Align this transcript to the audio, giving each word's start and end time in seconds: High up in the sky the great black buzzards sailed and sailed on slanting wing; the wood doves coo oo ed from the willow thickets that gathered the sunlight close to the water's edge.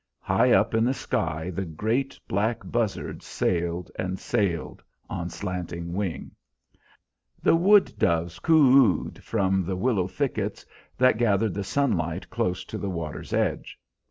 High 0.21 0.49
up 0.49 0.73
in 0.73 0.83
the 0.83 0.95
sky 0.95 1.51
the 1.51 1.63
great 1.63 2.19
black 2.27 2.61
buzzards 2.65 3.23
sailed 3.27 3.91
and 3.99 4.17
sailed 4.17 4.81
on 5.11 5.29
slanting 5.29 5.93
wing; 5.93 6.31
the 7.43 7.55
wood 7.55 7.93
doves 7.99 8.39
coo 8.39 8.75
oo 8.75 9.07
ed 9.09 9.23
from 9.23 9.63
the 9.63 9.75
willow 9.75 10.07
thickets 10.07 10.65
that 10.97 11.19
gathered 11.19 11.53
the 11.53 11.63
sunlight 11.63 12.31
close 12.31 12.65
to 12.65 12.79
the 12.79 12.89
water's 12.89 13.31
edge. 13.31 13.77